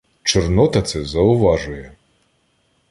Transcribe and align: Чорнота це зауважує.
Чорнота 0.23 0.81
це 0.81 1.03
зауважує. 1.05 1.91